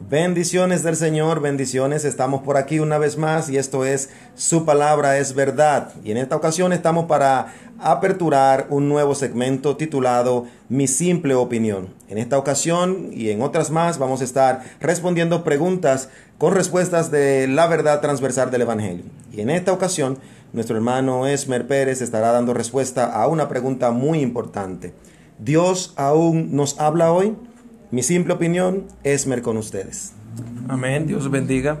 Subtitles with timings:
[0.00, 2.04] Bendiciones del Señor, bendiciones.
[2.04, 5.92] Estamos por aquí una vez más y esto es Su palabra es verdad.
[6.04, 11.88] Y en esta ocasión estamos para aperturar un nuevo segmento titulado Mi simple opinión.
[12.08, 17.48] En esta ocasión y en otras más vamos a estar respondiendo preguntas con respuestas de
[17.48, 19.04] la verdad transversal del Evangelio.
[19.32, 20.18] Y en esta ocasión
[20.52, 24.94] nuestro hermano Esmer Pérez estará dando respuesta a una pregunta muy importante.
[25.40, 27.36] ¿Dios aún nos habla hoy?
[27.90, 30.12] Mi simple opinión, Esmer con ustedes.
[30.68, 31.78] Amén, Dios bendiga.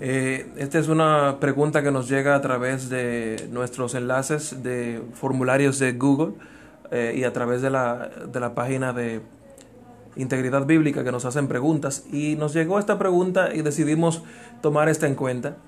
[0.00, 5.78] Eh, esta es una pregunta que nos llega a través de nuestros enlaces de formularios
[5.78, 6.32] de Google
[6.90, 9.20] eh, y a través de la, de la página de
[10.16, 12.06] Integridad Bíblica que nos hacen preguntas.
[12.10, 14.22] Y nos llegó esta pregunta y decidimos
[14.62, 15.58] tomar esta en cuenta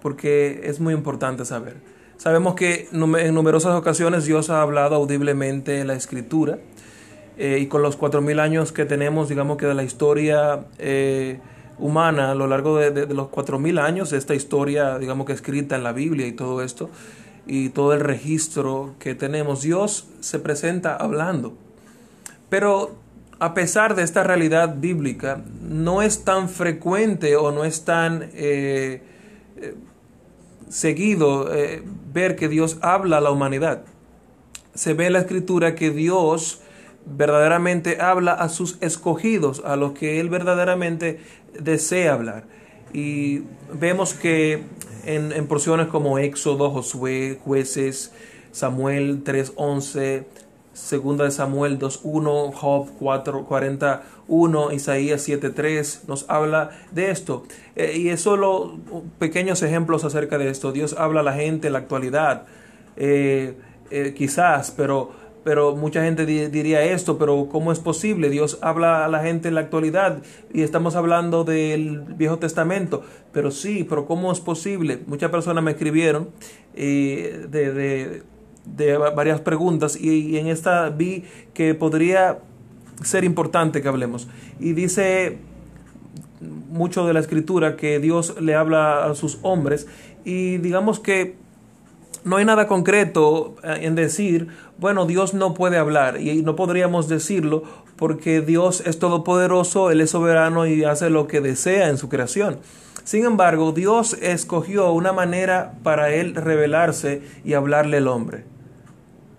[0.00, 1.78] porque es muy importante saber.
[2.18, 6.60] Sabemos que en numerosas ocasiones Dios ha hablado audiblemente en la escritura
[7.40, 11.38] eh, y con los cuatro mil años que tenemos, digamos que de la historia eh,
[11.78, 15.84] humana a lo largo de, los cuatro mil años, esta historia, digamos que escrita en
[15.84, 16.90] la Biblia y todo esto,
[17.46, 21.54] y todo el registro que tenemos, Dios se presenta hablando.
[22.48, 22.96] Pero
[23.38, 29.00] a pesar de esta realidad bíblica, no es tan frecuente o no es tan eh,
[30.68, 31.48] seguido
[32.12, 33.84] ver que Dios habla a la humanidad.
[34.74, 36.62] Se ve en la escritura que Dios
[37.16, 41.20] verdaderamente habla a sus escogidos, a los que Él verdaderamente
[41.58, 42.44] desea hablar.
[42.92, 43.42] Y
[43.72, 44.62] vemos que
[45.04, 48.12] en, porciones como Éxodo, Josué, Jueces,
[48.52, 50.24] Samuel 3.11,
[50.72, 57.44] Segunda de Samuel 2.1, Job 4.41, Isaías 7.3, nos habla de esto.
[57.74, 58.78] Eh, y es solo
[59.18, 60.70] pequeños ejemplos acerca de esto.
[60.70, 62.46] Dios habla a la gente en la actualidad,
[62.96, 63.56] eh,
[63.90, 65.10] eh, quizás, pero
[65.44, 68.30] pero mucha gente diría esto, pero ¿cómo es posible?
[68.30, 70.22] Dios habla a la gente en la actualidad
[70.52, 75.00] y estamos hablando del Viejo Testamento, pero sí, pero ¿cómo es posible?
[75.06, 76.30] Muchas personas me escribieron
[76.74, 78.22] eh, de,
[79.14, 82.38] varias preguntas y, en esta vi que podría
[83.02, 84.28] ser importante que hablemos.
[84.60, 85.38] Y dice
[86.70, 89.86] mucho de la escritura que Dios le habla a sus hombres
[90.24, 91.36] y digamos que
[92.28, 97.08] no hay nada concreto eh, en decir, bueno, Dios no puede hablar y no podríamos
[97.08, 97.62] decirlo
[97.96, 102.58] porque Dios es todopoderoso, Él es soberano y hace lo que desea en su creación.
[103.02, 108.44] Sin embargo, Dios escogió una manera para Él revelarse y hablarle al hombre.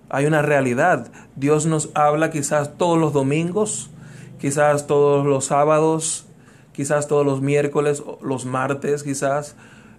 [0.10, 1.12] Hay una realidad.
[1.36, 3.92] Dios nos habla quizás todos los domingos,
[4.40, 6.26] quizás todos los sábados,
[6.72, 9.56] quizás todos los miércoles, los martes, quizás,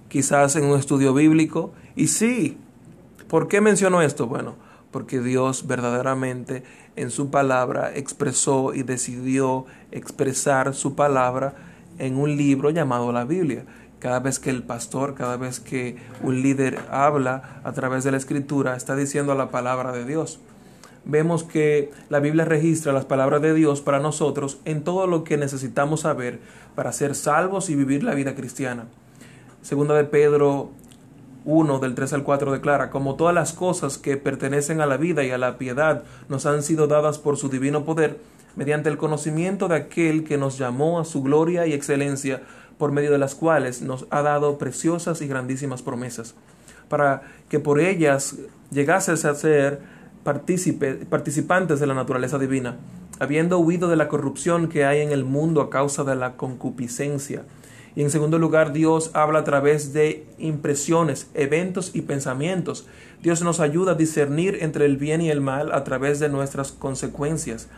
[0.08, 1.72] quizás en un estudio bíblico.
[1.94, 2.58] Y sí,
[3.30, 4.26] ¿Por qué menciono esto?
[4.26, 4.56] Bueno,
[4.90, 6.64] porque Dios verdaderamente
[6.96, 11.54] en su palabra expresó y decidió expresar su palabra
[12.00, 13.64] en un libro llamado la Biblia.
[14.00, 18.16] Cada vez que el pastor, cada vez que un líder habla a través de la
[18.16, 20.40] escritura, está diciendo la palabra de Dios.
[21.04, 25.36] Vemos que la Biblia registra las palabras de Dios para nosotros en todo lo que
[25.36, 26.40] necesitamos saber
[26.74, 28.86] para ser salvos y vivir la vida cristiana.
[29.62, 30.72] Segunda de Pedro
[31.50, 35.24] 1 del 3 al 4 declara, como todas las cosas que pertenecen a la vida
[35.24, 38.18] y a la piedad nos han sido dadas por su divino poder,
[38.56, 42.42] mediante el conocimiento de aquel que nos llamó a su gloria y excelencia,
[42.78, 46.34] por medio de las cuales nos ha dado preciosas y grandísimas promesas,
[46.88, 48.36] para que por ellas
[48.70, 49.80] llegases a ser
[50.22, 52.76] participantes de la naturaleza divina,
[53.18, 57.42] habiendo huido de la corrupción que hay en el mundo a causa de la concupiscencia
[57.96, 62.86] y en segundo lugar, Dios habla a través de impresiones, eventos y pensamientos.
[63.22, 66.72] Dios nos ayuda a discernir entre el bien y el mal a través de nuestras
[66.72, 67.68] consecuencias.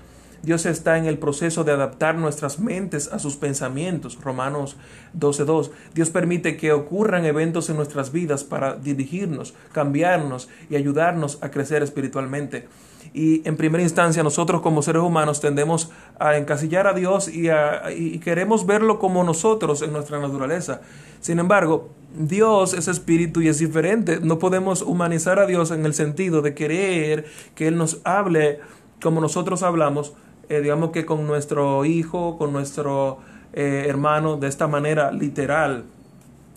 [0.42, 4.18] Dios está en el proceso de adaptar nuestras mentes a sus pensamientos.
[4.20, 4.76] Romanos
[5.16, 5.70] 12.2.
[5.94, 11.84] Dios permite que ocurran eventos en nuestras vidas para dirigirnos, cambiarnos y ayudarnos a crecer
[11.84, 12.66] espiritualmente.
[13.14, 17.48] Y en primera instancia nosotros como seres humanos tendemos a encasillar a Dios y,
[17.90, 20.80] y queremos verlo como nosotros en nuestra naturaleza.
[21.20, 24.18] Sin embargo, Dios es espíritu y es diferente.
[24.20, 28.60] No podemos humanizar a Dios en el sentido de querer que Él nos hable
[29.02, 30.14] como nosotros hablamos,
[30.48, 33.18] eh, digamos que con nuestro hijo, con nuestro
[33.52, 35.84] eh, hermano, de esta manera literal.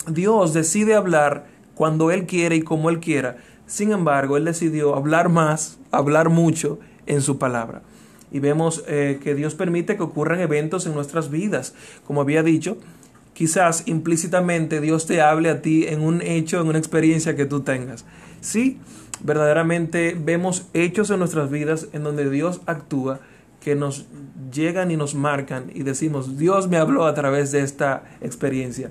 [0.08, 3.36] Dios decide hablar cuando Él quiere y como Él quiera.
[3.66, 7.82] Sin embargo, Él decidió hablar más, hablar mucho en su palabra.
[8.30, 11.74] Y vemos eh, que Dios permite que ocurran eventos en nuestras vidas.
[12.06, 12.78] Como había dicho,
[13.34, 17.60] quizás implícitamente Dios te hable a ti en un hecho, en una experiencia que tú
[17.60, 18.04] tengas.
[18.40, 18.78] Sí,
[19.20, 23.20] verdaderamente vemos hechos en nuestras vidas en donde Dios actúa
[23.60, 24.06] que nos
[24.52, 28.90] llegan y nos marcan y decimos, Dios me habló a través de esta experiencia.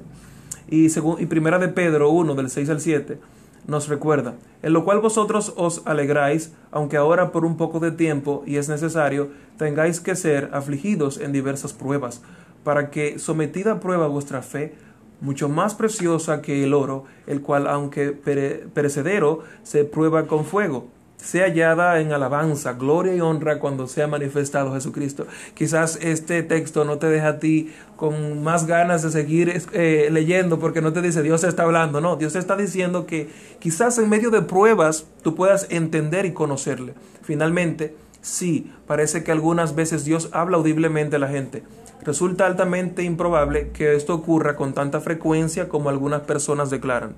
[0.67, 3.17] Y, según, y primera de Pedro 1, del 6 al 7,
[3.67, 8.43] nos recuerda, en lo cual vosotros os alegráis, aunque ahora por un poco de tiempo,
[8.45, 12.21] y es necesario, tengáis que ser afligidos en diversas pruebas,
[12.63, 14.75] para que, sometida a prueba vuestra fe,
[15.21, 20.87] mucho más preciosa que el oro, el cual, aunque perecedero, se prueba con fuego,
[21.25, 25.25] sea hallada en alabanza, gloria y honra cuando sea manifestado Jesucristo.
[25.55, 30.59] Quizás este texto no te deja a ti con más ganas de seguir eh, leyendo
[30.59, 34.29] porque no te dice Dios está hablando, no, Dios está diciendo que quizás en medio
[34.29, 36.93] de pruebas tú puedas entender y conocerle.
[37.23, 41.63] Finalmente, sí, parece que algunas veces Dios habla audiblemente a la gente.
[42.03, 47.15] Resulta altamente improbable que esto ocurra con tanta frecuencia como algunas personas declaran.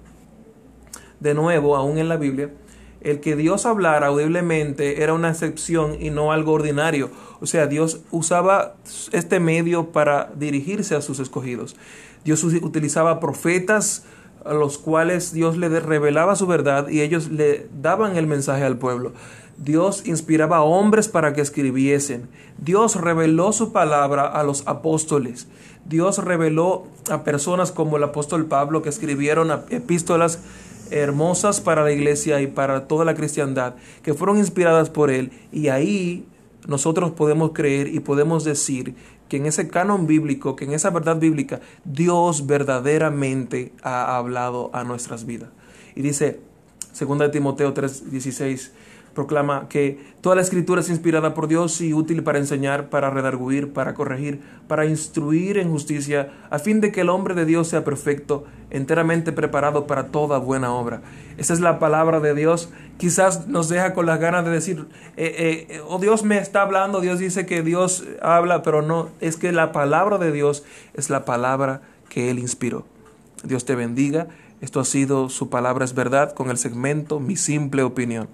[1.20, 2.52] De nuevo, aún en la Biblia,
[3.02, 7.10] el que Dios hablara audiblemente era una excepción y no algo ordinario.
[7.40, 8.76] O sea, Dios usaba
[9.12, 11.76] este medio para dirigirse a sus escogidos.
[12.24, 14.04] Dios utilizaba profetas
[14.46, 18.78] a los cuales Dios le revelaba su verdad y ellos le daban el mensaje al
[18.78, 19.14] pueblo.
[19.58, 22.30] Dios inspiraba a hombres para que escribiesen.
[22.60, 25.48] Dios reveló su palabra a los apóstoles.
[25.86, 30.40] Dios reveló a personas como el apóstol Pablo que escribieron epístolas
[30.92, 35.32] hermosas para la iglesia y para toda la cristiandad, que fueron inspiradas por Él.
[35.52, 36.26] Y ahí
[36.68, 38.96] nosotros podemos creer y podemos decir
[39.30, 44.84] que en ese canon bíblico, que en esa verdad bíblica, Dios verdaderamente ha hablado a
[44.84, 45.50] nuestras vidas.
[45.96, 46.40] Y dice,
[46.98, 48.72] 2 Timoteo 3:16,
[49.18, 53.74] proclama que toda la escritura es inspirada por Dios y útil para enseñar, para redarguir,
[53.74, 57.84] para corregir, para instruir en justicia, a fin de que el hombre de Dios sea
[57.84, 61.02] perfecto, enteramente preparado para toda buena obra.
[61.38, 62.70] Esa es la palabra de Dios.
[62.98, 64.86] Quizás nos deja con las ganas de decir,
[65.18, 69.36] eh, eh, oh Dios me está hablando, Dios dice que Dios habla, pero no, es
[69.36, 70.64] que la palabra de Dios
[70.94, 72.86] es la palabra que Él inspiró.
[73.44, 74.28] Dios te bendiga.
[74.62, 78.28] Esto ha sido su palabra es verdad con el segmento Mi simple opinión.